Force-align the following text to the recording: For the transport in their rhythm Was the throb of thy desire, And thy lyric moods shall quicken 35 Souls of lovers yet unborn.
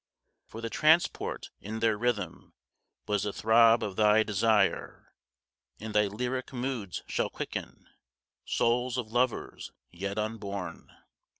For 0.47 0.61
the 0.61 0.69
transport 0.71 1.51
in 1.59 1.77
their 1.79 1.95
rhythm 1.95 2.53
Was 3.05 3.21
the 3.21 3.31
throb 3.31 3.83
of 3.83 3.97
thy 3.97 4.23
desire, 4.23 5.13
And 5.79 5.93
thy 5.93 6.07
lyric 6.07 6.51
moods 6.51 7.03
shall 7.07 7.29
quicken 7.29 7.73
35 7.81 7.93
Souls 8.45 8.97
of 8.97 9.11
lovers 9.11 9.71
yet 9.91 10.17
unborn. 10.17 10.91